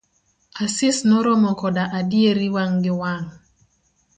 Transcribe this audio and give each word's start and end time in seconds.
Asis 0.63 0.97
noromo 1.09 1.51
koda 1.61 1.83
adieri 1.99 2.47
wang' 2.55 2.79
gi 2.83 2.93
wang'. 3.01 3.29